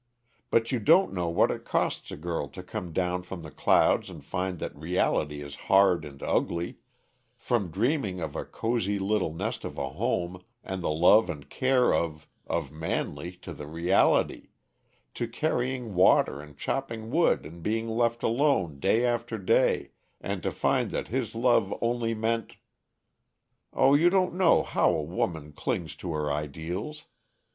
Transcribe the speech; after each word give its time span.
But 0.49 0.71
you 0.71 0.79
don't 0.79 1.13
know 1.13 1.29
what 1.29 1.51
it 1.51 1.63
costs 1.63 2.09
a 2.09 2.17
girl 2.17 2.47
to 2.47 2.63
come 2.63 2.91
down 2.91 3.21
from 3.21 3.43
the 3.43 3.51
clouds 3.51 4.09
and 4.09 4.25
find 4.25 4.57
that 4.57 4.75
reality 4.75 5.43
is 5.43 5.53
hard 5.69 6.05
and 6.05 6.23
ugly 6.23 6.77
from 7.37 7.69
dreaming 7.69 8.19
of 8.19 8.35
a 8.35 8.43
cozy 8.43 8.97
little 8.97 9.31
nest 9.31 9.63
of 9.63 9.77
a 9.77 9.89
home, 9.89 10.41
and 10.63 10.81
the 10.81 10.89
love 10.89 11.29
and 11.29 11.51
care 11.51 11.93
of 11.93 12.27
of 12.47 12.71
Manley, 12.71 13.33
to 13.43 13.53
the 13.53 13.67
reality 13.67 14.47
to 15.13 15.27
carrying 15.27 15.93
water 15.93 16.41
and 16.41 16.57
chopping 16.57 17.11
wood 17.11 17.45
and 17.45 17.61
being 17.61 17.87
left 17.87 18.23
alone, 18.23 18.79
day 18.79 19.05
after 19.05 19.37
day, 19.37 19.91
and 20.19 20.41
to 20.41 20.49
find 20.49 20.89
that 20.89 21.09
his 21.09 21.35
love 21.35 21.71
only 21.79 22.15
meant 22.15 22.57
Oh, 23.71 23.93
you 23.93 24.09
don't 24.09 24.33
know 24.33 24.63
how 24.63 24.89
a 24.95 25.03
woman 25.03 25.51
clings 25.51 25.95
to 25.97 26.11
her 26.13 26.31
ideals! 26.33 27.05